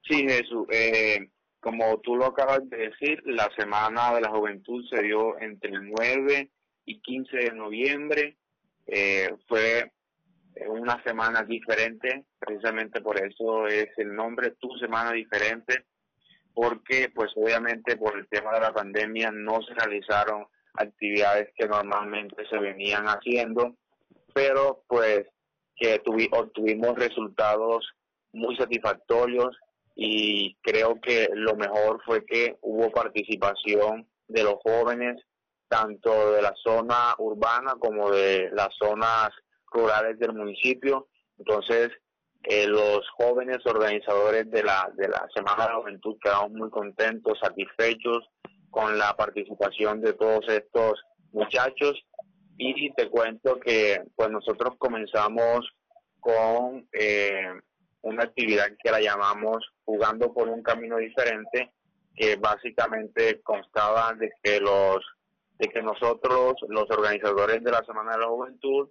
Sí 0.02 0.28
Jesús 0.28 0.68
eh, 0.72 1.30
como 1.66 2.00
tú 2.02 2.16
lo 2.16 2.26
acabas 2.26 2.70
de 2.70 2.78
decir, 2.78 3.24
la 3.26 3.50
Semana 3.58 4.14
de 4.14 4.22
la 4.22 4.30
Juventud 4.30 4.86
se 4.88 5.02
dio 5.02 5.40
entre 5.40 5.72
el 5.72 5.90
9 5.90 6.52
y 6.86 7.02
15 7.02 7.38
de 7.38 7.52
noviembre. 7.52 8.38
Eh, 8.88 9.36
fue 9.48 9.92
una 10.68 11.02
semana 11.04 11.44
diferente, 11.44 12.26
precisamente 12.40 13.02
por 13.02 13.20
eso 13.20 13.68
es 13.68 13.90
el 13.98 14.16
nombre, 14.16 14.52
Tu 14.52 14.70
Semana 14.78 15.12
Diferente, 15.12 15.86
porque 16.54 17.10
pues 17.14 17.32
obviamente 17.36 17.98
por 17.98 18.18
el 18.18 18.28
tema 18.30 18.54
de 18.54 18.62
la 18.62 18.74
pandemia 18.74 19.32
no 19.32 19.62
se 19.62 19.74
realizaron 19.74 20.46
actividades 20.76 21.50
que 21.56 21.68
normalmente 21.68 22.48
se 22.48 22.58
venían 22.58 23.06
haciendo, 23.06 23.76
pero 24.34 24.84
pues 24.88 25.26
que 25.76 26.02
obtuvimos 26.32 26.96
resultados 26.96 27.86
muy 28.32 28.56
satisfactorios 28.56 29.58
y 29.96 30.56
creo 30.62 31.00
que 31.02 31.28
lo 31.34 31.56
mejor 31.56 32.02
fue 32.06 32.26
que 32.26 32.58
hubo 32.62 32.92
participación 32.92 34.08
de 34.28 34.44
los 34.44 34.56
jóvenes, 34.64 35.22
tanto 35.68 36.34
de 36.34 36.42
la 36.42 36.54
zona 36.56 37.16
urbana 37.18 37.76
como 37.80 38.12
de 38.12 38.50
las 38.52 38.70
zonas 38.78 39.30
rurales 39.72 40.18
del 40.20 40.34
municipio. 40.34 41.08
Entonces, 41.38 41.92
eh, 42.44 42.68
los 42.68 43.08
jóvenes 43.18 43.58
organizadores 43.66 44.50
de 44.52 44.64
la, 44.64 44.92
de 44.96 45.08
la 45.08 45.28
Semana 45.34 45.64
de 45.64 45.70
la 45.74 45.80
Juventud 45.80 46.18
quedamos 46.22 46.52
muy 46.52 46.70
contentos, 46.70 47.40
satisfechos 47.40 48.30
con 48.70 48.98
la 48.98 49.16
participación 49.16 50.02
de 50.02 50.14
todos 50.14 50.48
estos 50.50 51.02
muchachos 51.32 52.06
y 52.58 52.94
te 52.94 53.10
cuento 53.10 53.60
que 53.60 54.02
pues 54.16 54.30
nosotros 54.30 54.76
comenzamos 54.78 55.68
con 56.20 56.88
eh, 56.94 57.52
una 58.02 58.24
actividad 58.24 58.68
que 58.82 58.92
la 58.92 59.02
llamamos 59.02 59.66
jugando 59.84 60.34
por 60.34 60.48
un 60.48 60.62
camino 60.62 60.98
diferente, 60.98 61.74
que 62.16 62.36
básicamente 62.36 63.42
constaba 63.42 64.14
de 64.14 64.32
que 64.42 64.60
los 64.60 65.04
de 65.58 65.68
que 65.70 65.82
nosotros, 65.82 66.56
los 66.68 66.90
organizadores 66.90 67.64
de 67.64 67.72
la 67.72 67.84
Semana 67.86 68.14
de 68.14 68.20
la 68.20 68.28
Juventud, 68.28 68.90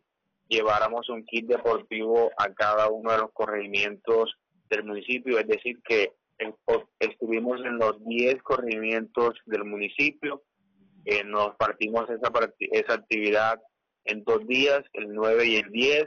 lleváramos 0.49 1.09
un 1.09 1.25
kit 1.25 1.47
deportivo 1.47 2.31
a 2.39 2.53
cada 2.53 2.89
uno 2.89 3.13
de 3.13 3.19
los 3.19 3.33
corregimientos 3.33 4.35
del 4.69 4.85
municipio, 4.85 5.39
es 5.39 5.47
decir, 5.47 5.81
que 5.85 6.13
estuvimos 6.99 7.61
en 7.61 7.79
los 7.79 8.05
10 8.05 8.43
corregimientos 8.43 9.35
del 9.47 9.65
municipio, 9.65 10.43
eh, 11.05 11.23
nos 11.25 11.55
partimos 11.57 12.09
esa, 12.11 12.33
esa 12.59 12.95
actividad 12.95 13.61
en 14.05 14.25
dos 14.25 14.47
días, 14.47 14.83
el 14.95 15.13
9 15.13 15.47
y 15.47 15.57
el 15.57 15.71
10, 15.71 16.05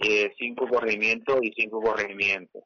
eh, 0.00 0.32
cinco 0.38 0.66
corregimientos 0.68 1.38
y 1.42 1.52
cinco 1.52 1.80
corregimientos. 1.80 2.62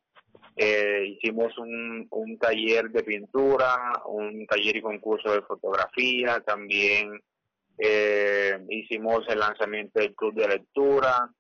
Eh, 0.56 1.04
hicimos 1.06 1.56
un, 1.58 2.06
un 2.10 2.38
taller 2.38 2.90
de 2.90 3.02
pintura, 3.02 4.02
un 4.06 4.46
taller 4.46 4.76
y 4.76 4.82
concurso 4.82 5.32
de 5.32 5.42
fotografía, 5.42 6.40
también 6.40 7.20
eh, 7.78 8.58
hicimos 8.70 9.25
el 9.28 9.38
lanzamiento 9.38 10.00
del 10.00 10.14
club 10.14 10.34
de 10.34 10.48
lectura 10.48 11.30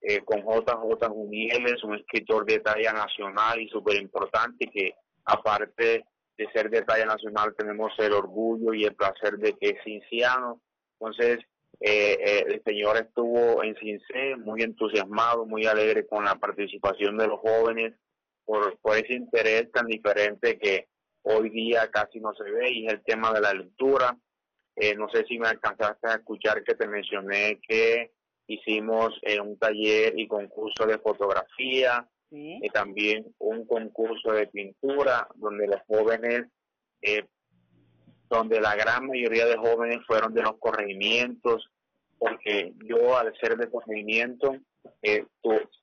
eh, 0.00 0.20
con 0.24 0.40
JJ 0.40 1.08
Junieles, 1.08 1.82
un 1.84 1.96
escritor 1.96 2.44
de 2.44 2.60
talla 2.60 2.92
nacional 2.92 3.60
y 3.60 3.68
súper 3.68 4.00
importante 4.00 4.66
que 4.66 4.94
aparte 5.24 6.04
de 6.36 6.50
ser 6.52 6.70
de 6.70 6.82
talla 6.82 7.06
nacional 7.06 7.54
tenemos 7.56 7.92
el 7.98 8.12
orgullo 8.12 8.74
y 8.74 8.84
el 8.84 8.94
placer 8.94 9.36
de 9.38 9.54
que 9.54 9.70
es 9.70 9.84
cinciano. 9.84 10.60
Entonces, 11.00 11.38
eh, 11.80 12.18
eh, 12.20 12.44
el 12.46 12.62
señor 12.62 12.96
estuvo 12.96 13.62
en 13.62 13.74
Cince 13.76 14.36
muy 14.36 14.62
entusiasmado, 14.62 15.44
muy 15.44 15.66
alegre 15.66 16.06
con 16.06 16.24
la 16.24 16.34
participación 16.36 17.16
de 17.16 17.26
los 17.26 17.40
jóvenes 17.40 17.94
por, 18.46 18.78
por 18.78 18.96
ese 18.96 19.12
interés 19.12 19.70
tan 19.72 19.86
diferente 19.86 20.58
que 20.58 20.88
hoy 21.22 21.50
día 21.50 21.90
casi 21.90 22.20
no 22.20 22.32
se 22.34 22.44
ve 22.44 22.70
y 22.70 22.86
es 22.86 22.94
el 22.94 23.04
tema 23.04 23.32
de 23.32 23.42
la 23.42 23.52
lectura. 23.52 24.16
Eh, 24.76 24.94
no 24.94 25.08
sé 25.10 25.24
si 25.26 25.38
me 25.38 25.48
alcanzaste 25.48 26.08
a 26.08 26.14
escuchar 26.14 26.62
que 26.64 26.74
te 26.74 26.86
mencioné 26.86 27.60
que 27.68 28.12
hicimos 28.46 29.20
un 29.42 29.58
taller 29.58 30.18
y 30.18 30.28
concurso 30.28 30.86
de 30.86 30.98
fotografía, 30.98 32.08
y 32.30 32.68
también 32.70 33.34
un 33.38 33.66
concurso 33.66 34.32
de 34.32 34.46
pintura 34.48 35.28
donde 35.36 35.66
los 35.68 35.80
jóvenes, 35.86 36.46
eh, 37.02 37.24
donde 38.28 38.60
la 38.60 38.74
gran 38.74 39.06
mayoría 39.06 39.46
de 39.46 39.56
jóvenes 39.56 39.98
fueron 40.06 40.34
de 40.34 40.42
los 40.42 40.58
corregimientos, 40.58 41.70
porque 42.18 42.72
yo 42.84 43.16
al 43.16 43.32
ser 43.38 43.56
de 43.56 43.70
corregimiento 43.70 44.56
eh, 45.02 45.24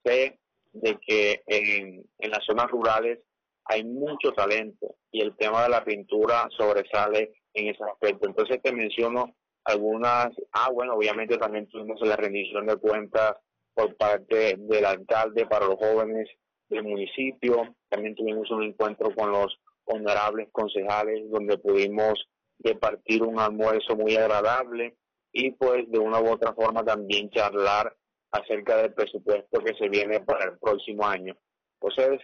sé 0.03 0.39
de 0.73 0.97
que 1.05 1.43
en, 1.47 2.03
las 2.19 2.43
zonas 2.45 2.69
rurales 2.69 3.19
hay 3.65 3.83
mucho 3.83 4.31
talento 4.33 4.95
y 5.11 5.21
el 5.21 5.35
tema 5.37 5.63
de 5.63 5.69
la 5.69 5.85
pintura 5.85 6.47
sobresale 6.57 7.31
en 7.53 7.67
ese 7.69 7.83
aspecto. 7.83 8.27
Entonces 8.27 8.61
te 8.61 8.73
menciono 8.73 9.35
algunas, 9.63 10.29
ah 10.51 10.69
bueno, 10.73 10.95
obviamente 10.95 11.37
también 11.37 11.67
tuvimos 11.67 12.01
la 12.01 12.17
rendición 12.17 12.65
de 12.65 12.75
cuentas 12.75 13.37
por 13.73 13.95
parte 13.95 14.55
del 14.57 14.85
alcalde 14.85 15.45
para 15.45 15.67
los 15.67 15.75
jóvenes 15.75 16.29
del 16.69 16.83
municipio, 16.83 17.75
también 17.89 18.15
tuvimos 18.15 18.49
un 18.51 18.63
encuentro 18.63 19.13
con 19.15 19.31
los 19.31 19.57
honorables 19.85 20.49
concejales 20.51 21.29
donde 21.29 21.57
pudimos 21.57 22.27
repartir 22.59 23.23
un 23.23 23.39
almuerzo 23.39 23.95
muy 23.95 24.15
agradable 24.15 24.95
y 25.31 25.51
pues 25.51 25.89
de 25.89 25.99
una 25.99 26.19
u 26.19 26.29
otra 26.29 26.53
forma 26.53 26.83
también 26.83 27.29
charlar 27.31 27.95
acerca 28.33 28.77
del 28.77 28.93
presupuesto 28.93 29.63
que 29.63 29.75
se 29.75 29.87
viene 29.89 30.19
para 30.19 30.45
el 30.45 30.57
próximo 30.57 31.05
año. 31.05 31.35
Entonces, 31.79 32.19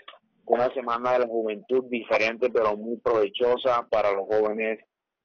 una 0.45 0.73
semana 0.73 1.13
de 1.13 1.19
la 1.19 1.27
juventud 1.27 1.85
diferente 1.89 2.49
pero 2.49 2.75
muy 2.75 2.97
provechosa 2.97 3.87
para 3.89 4.11
los 4.11 4.25
jóvenes 4.27 4.79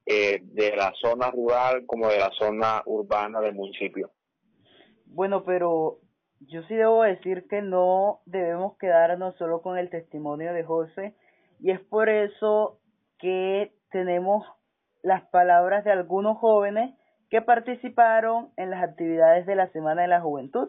eh, 0.07 0.41
de 0.43 0.77
la 0.77 0.93
zona 1.01 1.31
rural 1.31 1.87
como 1.87 2.09
de 2.09 2.19
la 2.19 2.31
zona 2.39 2.83
urbana 2.85 3.41
del 3.41 3.55
municipio. 3.55 4.11
Bueno, 5.07 5.45
pero 5.45 6.01
yo 6.41 6.63
sí 6.65 6.75
debo 6.75 7.03
decir 7.03 7.47
que 7.49 7.63
no 7.63 8.21
debemos 8.27 8.77
quedarnos 8.77 9.35
solo 9.37 9.63
con 9.63 9.79
el 9.79 9.89
testimonio 9.89 10.53
de 10.53 10.65
José 10.65 11.15
y 11.61 11.71
es 11.71 11.81
por 11.81 12.11
eso 12.11 12.81
que 13.19 13.73
tenemos 13.91 14.47
las 15.03 15.23
palabras 15.29 15.85
de 15.85 15.93
algunos 15.93 16.37
jóvenes 16.37 16.95
que 17.31 17.43
participaron 17.43 18.51
en 18.57 18.71
las 18.71 18.83
actividades 18.83 19.47
de 19.47 19.57
la 19.57 19.71
Semana 19.73 20.03
de 20.03 20.09
la 20.09 20.21
Juventud, 20.21 20.69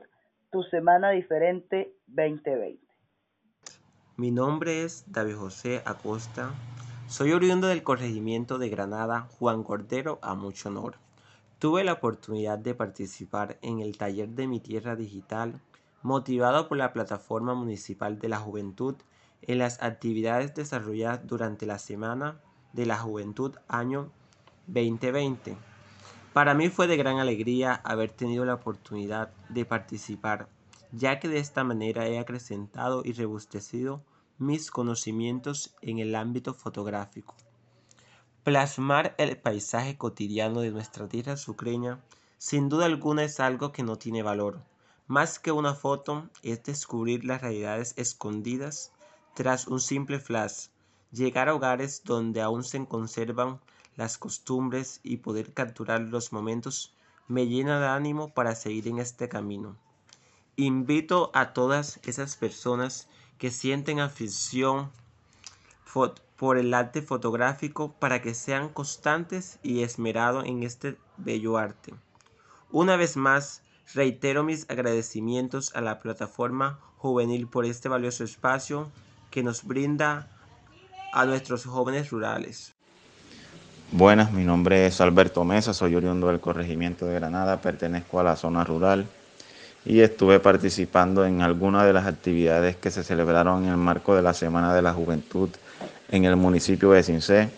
tu 0.52 0.64
Semana 0.64 1.12
Diferente 1.12 1.94
2020. 2.08 2.86
Mi 4.18 4.32
nombre 4.32 4.84
es 4.84 5.12
David 5.12 5.36
José 5.36 5.82
Acosta, 5.86 6.52
soy 7.08 7.34
oriundo 7.34 7.68
del 7.68 7.84
corregimiento 7.84 8.58
de 8.58 8.70
Granada, 8.70 9.28
Juan 9.38 9.64
Cordero, 9.64 10.18
a 10.22 10.34
mucho 10.34 10.70
honor. 10.70 10.96
Tuve 11.60 11.84
la 11.84 11.94
oportunidad 11.94 12.58
de 12.58 12.74
participar 12.74 13.58
en 13.62 13.80
el 13.80 13.98
taller 13.98 14.30
de 14.30 14.48
mi 14.48 14.60
tierra 14.60 14.96
digital, 14.96 15.62
motivado 16.02 16.68
por 16.68 16.78
la 16.78 16.94
Plataforma 16.94 17.54
Municipal 17.54 18.18
de 18.20 18.30
la 18.30 18.38
Juventud 18.38 18.96
en 19.42 19.60
las 19.60 19.84
actividades 19.84 20.56
desarrolladas 20.56 21.28
durante 21.28 21.66
la 21.66 21.78
Semana 21.78 22.40
de 22.74 22.86
la 22.86 22.98
Juventud 22.98 23.56
año 23.68 24.10
2020. 24.68 25.58
Para 26.36 26.54
mí 26.54 26.68
fue 26.68 26.88
de 26.88 26.98
gran 26.98 27.20
alegría 27.20 27.76
haber 27.86 28.12
tenido 28.12 28.44
la 28.44 28.56
oportunidad 28.56 29.32
de 29.48 29.64
participar, 29.64 30.50
ya 30.92 31.18
que 31.18 31.30
de 31.30 31.40
esta 31.40 31.64
manera 31.64 32.10
he 32.10 32.20
acrecentado 32.20 33.04
y 33.06 33.14
rebustecido 33.14 34.04
mis 34.38 34.70
conocimientos 34.70 35.74
en 35.82 36.00
el 36.00 36.14
ámbito 36.14 36.54
fotográfico. 36.54 37.36
Plasmar 38.44 39.16
el 39.18 39.38
paisaje 39.38 39.98
cotidiano 39.98 40.60
de 40.60 40.72
nuestra 40.72 41.08
tierra 41.08 41.38
sucreña 41.38 42.04
sin 42.38 42.68
duda 42.68 42.84
alguna 42.84 43.24
es 43.24 43.40
algo 43.40 43.72
que 43.72 43.84
no 43.84 43.96
tiene 43.96 44.22
valor. 44.22 44.60
Más 45.08 45.40
que 45.40 45.54
una 45.54 45.74
foto 45.74 46.28
es 46.44 46.62
descubrir 46.64 47.24
las 47.24 47.44
realidades 47.44 47.94
escondidas 47.96 48.92
tras 49.36 49.68
un 49.68 49.80
simple 49.80 50.20
flash, 50.20 50.66
llegar 51.14 51.48
a 51.48 51.56
hogares 51.56 52.02
donde 52.04 52.42
aún 52.42 52.66
se 52.66 52.86
conservan 52.86 53.62
las 53.96 54.18
costumbres 54.18 55.00
y 55.04 55.18
poder 55.18 55.54
capturar 55.54 56.02
los 56.02 56.32
momentos 56.34 56.96
me 57.28 57.48
llena 57.48 57.80
de 57.80 57.88
ánimo 57.88 58.34
para 58.34 58.56
seguir 58.56 58.88
en 58.88 59.00
este 59.00 59.30
camino. 59.30 59.78
Invito 60.56 61.32
a 61.34 61.54
todas 61.54 62.00
esas 62.04 62.36
personas 62.36 63.08
que 63.38 63.52
sienten 63.52 64.00
afición 64.00 64.92
por 66.38 66.58
el 66.58 66.74
arte 66.74 67.02
fotográfico 67.02 67.94
para 67.94 68.22
que 68.22 68.34
sean 68.34 68.70
constantes 68.70 69.60
y 69.64 69.84
esmerados 69.84 70.46
en 70.46 70.64
este 70.64 70.98
bello 71.18 71.58
arte. 71.58 71.94
Una 72.72 72.98
vez 72.98 73.16
más, 73.16 73.62
reitero 73.94 74.44
mis 74.44 74.70
agradecimientos 74.70 75.74
a 75.76 75.82
la 75.82 76.02
plataforma 76.02 76.80
juvenil 76.98 77.48
por 77.48 77.66
este 77.66 77.88
valioso 77.88 78.24
espacio 78.26 78.92
que 79.32 79.44
nos 79.44 79.64
brinda 79.64 80.30
a 81.14 81.26
nuestros 81.26 81.66
jóvenes 81.66 82.10
rurales. 82.10 82.75
Buenas, 83.92 84.34
mi 84.34 84.44
nombre 84.44 84.88
es 84.88 85.00
Alberto 85.00 85.46
Mesa, 85.46 85.74
soy 85.74 85.96
oriundo 85.96 86.28
del 86.28 86.40
corregimiento 86.40 87.06
de 87.06 87.14
Granada, 87.14 87.62
pertenezco 87.62 88.20
a 88.20 88.24
la 88.24 88.36
zona 88.36 88.64
rural 88.64 89.06
y 89.86 90.02
estuve 90.02 90.40
participando 90.40 91.24
en 91.24 91.44
algunas 91.44 91.86
de 91.86 91.94
las 91.94 92.08
actividades 92.08 92.76
que 92.76 92.90
se 92.90 93.04
celebraron 93.04 93.64
en 93.64 93.70
el 93.70 93.78
marco 93.78 94.16
de 94.16 94.24
la 94.24 94.34
Semana 94.34 94.74
de 94.74 94.82
la 94.82 94.92
Juventud 94.92 95.50
en 96.10 96.26
el 96.26 96.36
municipio 96.36 96.92
de 96.92 97.04
Cincé. 97.04 97.50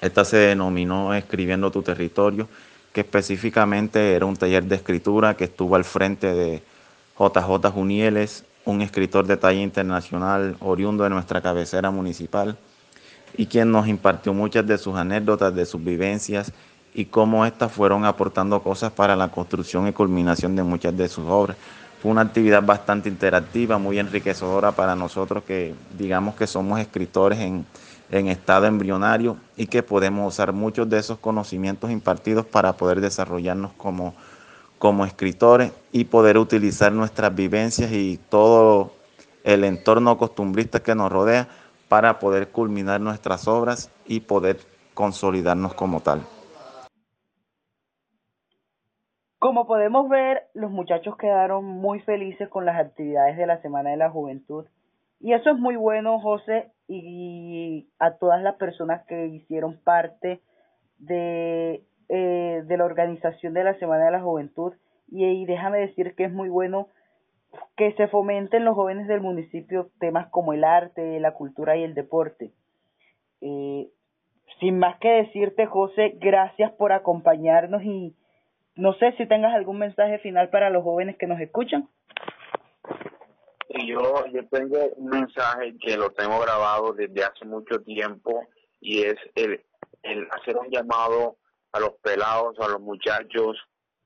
Esta 0.00 0.24
se 0.24 0.36
denominó 0.36 1.12
Escribiendo 1.12 1.72
tu 1.72 1.82
territorio, 1.82 2.48
que 2.92 3.00
específicamente 3.00 4.14
era 4.14 4.24
un 4.24 4.36
taller 4.36 4.62
de 4.64 4.76
escritura 4.76 5.34
que 5.34 5.44
estuvo 5.44 5.74
al 5.74 5.84
frente 5.84 6.32
de 6.32 6.62
JJ 7.18 7.68
Junieles, 7.72 8.44
un 8.64 8.80
escritor 8.80 9.26
de 9.26 9.36
talla 9.36 9.60
internacional 9.60 10.56
oriundo 10.60 11.02
de 11.02 11.10
nuestra 11.10 11.42
cabecera 11.42 11.90
municipal 11.90 12.56
y 13.36 13.46
quien 13.46 13.70
nos 13.70 13.88
impartió 13.88 14.34
muchas 14.34 14.66
de 14.66 14.78
sus 14.78 14.96
anécdotas, 14.96 15.54
de 15.54 15.66
sus 15.66 15.82
vivencias 15.82 16.52
y 16.94 17.06
cómo 17.06 17.46
éstas 17.46 17.72
fueron 17.72 18.04
aportando 18.04 18.62
cosas 18.62 18.92
para 18.92 19.16
la 19.16 19.28
construcción 19.28 19.88
y 19.88 19.92
culminación 19.92 20.54
de 20.56 20.62
muchas 20.62 20.96
de 20.96 21.08
sus 21.08 21.24
obras. 21.26 21.56
Fue 22.00 22.10
una 22.10 22.22
actividad 22.22 22.62
bastante 22.62 23.08
interactiva, 23.08 23.78
muy 23.78 23.98
enriquecedora 23.98 24.72
para 24.72 24.96
nosotros 24.96 25.44
que 25.44 25.74
digamos 25.96 26.34
que 26.34 26.46
somos 26.46 26.80
escritores 26.80 27.38
en, 27.38 27.64
en 28.10 28.28
estado 28.28 28.66
embrionario 28.66 29.36
y 29.56 29.66
que 29.66 29.82
podemos 29.82 30.34
usar 30.34 30.52
muchos 30.52 30.88
de 30.90 30.98
esos 30.98 31.18
conocimientos 31.18 31.90
impartidos 31.90 32.44
para 32.44 32.74
poder 32.74 33.00
desarrollarnos 33.00 33.72
como, 33.76 34.14
como 34.78 35.06
escritores 35.06 35.72
y 35.92 36.04
poder 36.04 36.38
utilizar 36.38 36.92
nuestras 36.92 37.34
vivencias 37.34 37.92
y 37.92 38.18
todo 38.28 38.92
el 39.44 39.64
entorno 39.64 40.18
costumbrista 40.18 40.82
que 40.82 40.94
nos 40.94 41.10
rodea 41.10 41.48
para 41.92 42.18
poder 42.18 42.48
culminar 42.48 43.02
nuestras 43.02 43.46
obras 43.46 43.92
y 44.06 44.20
poder 44.20 44.56
consolidarnos 44.94 45.74
como 45.74 46.00
tal. 46.00 46.22
Como 49.38 49.66
podemos 49.66 50.08
ver, 50.08 50.44
los 50.54 50.70
muchachos 50.70 51.18
quedaron 51.18 51.66
muy 51.66 52.00
felices 52.00 52.48
con 52.48 52.64
las 52.64 52.80
actividades 52.80 53.36
de 53.36 53.44
la 53.46 53.60
Semana 53.60 53.90
de 53.90 53.98
la 53.98 54.08
Juventud. 54.08 54.64
Y 55.20 55.34
eso 55.34 55.50
es 55.50 55.58
muy 55.58 55.76
bueno, 55.76 56.18
José, 56.18 56.72
y 56.88 57.90
a 57.98 58.12
todas 58.12 58.40
las 58.40 58.54
personas 58.54 59.04
que 59.06 59.26
hicieron 59.26 59.78
parte 59.84 60.40
de, 60.96 61.84
eh, 62.08 62.64
la 62.66 62.84
organización 62.86 63.52
de 63.52 63.64
la 63.64 63.78
Semana 63.78 64.06
de 64.06 64.12
la 64.12 64.22
Juventud. 64.22 64.72
Y, 65.08 65.44
déjame 65.44 65.80
decir 65.80 66.14
que 66.14 66.24
es 66.24 66.32
muy 66.32 66.48
bueno 66.48 66.88
que 67.76 67.92
se 67.94 68.08
fomenten 68.08 68.64
los 68.64 68.74
jóvenes 68.74 69.08
del 69.08 69.20
municipio 69.20 69.90
temas 69.98 70.28
como 70.30 70.52
el 70.52 70.64
arte, 70.64 71.20
la 71.20 71.34
cultura 71.34 71.76
y 71.76 71.82
el 71.82 71.94
deporte. 71.94 72.52
Eh, 73.40 73.88
sin 74.60 74.78
más 74.78 74.98
que 75.00 75.08
decirte, 75.08 75.66
José, 75.66 76.16
gracias 76.20 76.72
por 76.72 76.92
acompañarnos 76.92 77.82
y 77.82 78.14
no 78.76 78.94
sé 78.94 79.12
si 79.16 79.26
tengas 79.26 79.54
algún 79.54 79.78
mensaje 79.78 80.18
final 80.18 80.48
para 80.50 80.70
los 80.70 80.82
jóvenes 80.82 81.16
que 81.18 81.26
nos 81.26 81.40
escuchan. 81.40 81.88
yo, 83.86 84.26
yo 84.32 84.46
tengo 84.48 84.78
un 84.96 85.10
mensaje 85.10 85.74
que 85.80 85.96
lo 85.96 86.10
tengo 86.10 86.40
grabado 86.40 86.92
desde 86.92 87.24
hace 87.24 87.44
mucho 87.44 87.82
tiempo 87.82 88.46
y 88.80 89.02
es 89.02 89.16
el, 89.34 89.62
el 90.02 90.26
hacer 90.30 90.56
un 90.56 90.70
llamado 90.70 91.36
a 91.72 91.80
los 91.80 91.92
pelados, 92.02 92.58
a 92.60 92.68
los 92.68 92.80
muchachos 92.80 93.56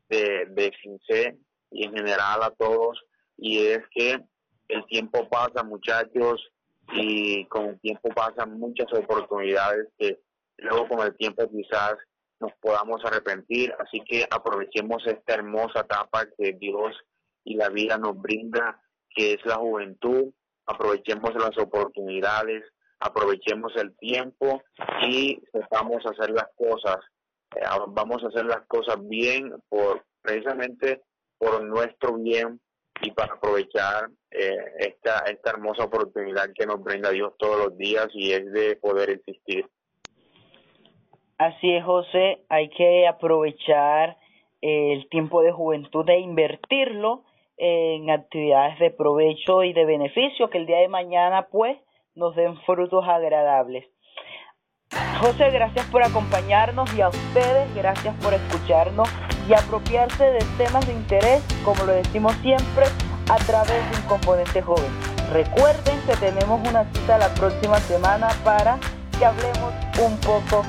de, 0.09 0.47
de 0.51 0.73
y 1.73 1.85
en 1.85 1.93
general 1.93 2.43
a 2.43 2.51
todos 2.51 3.05
y 3.37 3.67
es 3.67 3.81
que 3.91 4.21
el 4.69 4.87
tiempo 4.87 5.29
pasa 5.29 5.63
muchachos 5.63 6.51
y 6.93 7.45
con 7.47 7.67
el 7.67 7.81
tiempo 7.81 8.09
pasan 8.11 8.59
muchas 8.59 8.93
oportunidades 8.93 9.89
que 9.99 10.21
luego 10.59 10.89
con 10.89 11.07
el 11.07 11.17
tiempo 11.17 11.49
quizás 11.51 11.97
nos 12.41 12.53
podamos 12.61 13.05
arrepentir. 13.05 13.75
Así 13.79 14.01
que 14.01 14.27
aprovechemos 14.31 15.07
esta 15.07 15.35
hermosa 15.35 15.81
etapa 15.81 16.27
que 16.37 16.53
Dios 16.53 16.95
y 17.45 17.55
la 17.55 17.69
vida 17.69 17.99
nos 17.99 18.21
brinda, 18.21 18.81
que 19.15 19.35
es 19.35 19.45
la 19.45 19.57
juventud. 19.57 20.33
Aprovechemos 20.67 21.35
las 21.35 21.57
oportunidades, 21.59 22.65
aprovechemos 22.99 23.73
el 23.77 23.97
tiempo 23.99 24.63
y 25.03 25.41
sepamos 25.53 26.05
hacer 26.07 26.31
las 26.31 26.49
cosas. 26.57 26.99
Eh, 27.55 27.65
vamos 27.89 28.23
a 28.25 28.29
hacer 28.29 28.45
las 28.45 28.67
cosas 28.67 28.97
bien 29.07 29.53
por 29.69 30.05
precisamente 30.23 31.03
por 31.39 31.63
nuestro 31.63 32.15
bien, 32.15 32.61
y 33.07 33.13
para 33.13 33.35
aprovechar 33.35 34.09
eh, 34.33 34.57
esta, 34.81 35.19
esta 35.31 35.51
hermosa 35.51 35.85
oportunidad 35.85 36.51
que 36.55 36.67
nos 36.67 36.83
brinda 36.83 37.11
Dios 37.11 37.35
todos 37.39 37.67
los 37.67 37.79
días 37.79 38.09
y 38.13 38.33
es 38.33 38.53
de 38.53 38.77
poder 38.77 39.11
existir. 39.11 39.65
Así 41.39 41.73
es, 41.73 41.85
José, 41.85 42.45
hay 42.49 42.69
que 42.71 43.07
aprovechar 43.07 44.17
el 44.61 45.09
tiempo 45.09 45.43
de 45.43 45.53
juventud 45.53 46.09
e 46.09 46.19
invertirlo 46.19 47.25
en 47.59 48.11
actividades 48.11 48.79
de 48.81 48.91
provecho 48.91 49.63
y 49.63 49.73
de 49.73 49.85
beneficio 49.85 50.51
que 50.51 50.59
el 50.59 50.67
día 50.67 50.79
de 50.79 50.89
mañana 50.89 51.47
pues 51.51 51.79
nos 52.15 52.35
den 52.35 52.57
frutos 52.63 53.05
agradables. 53.07 53.87
José, 55.21 55.51
gracias 55.51 55.87
por 55.91 56.03
acompañarnos 56.03 56.93
y 56.97 57.03
a 57.03 57.09
ustedes, 57.09 57.73
gracias 57.75 58.15
por 58.23 58.35
escucharnos 58.35 59.09
y 59.49 59.55
apropiarse 59.55 60.25
de 60.25 60.45
temas 60.59 60.87
de 60.87 60.93
interés, 60.93 61.43
como 61.65 61.85
lo 61.85 61.93
decimos 61.93 62.35
siempre, 62.43 62.87
a 63.29 63.37
través 63.37 63.91
de 63.91 63.97
un 63.97 64.03
componente 64.09 64.63
joven. 64.63 64.91
Recuerden 65.33 66.01
que 66.07 66.17
tenemos 66.17 66.67
una 66.69 66.85
cita 66.93 67.19
la 67.19 67.29
próxima 67.35 67.79
semana 67.81 68.29
para 68.45 68.79
que 69.19 69.25
hablemos 69.25 69.73
un 70.01 70.17
poco 70.19 70.65